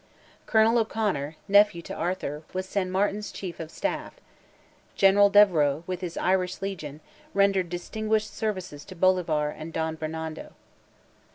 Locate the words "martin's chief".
2.89-3.59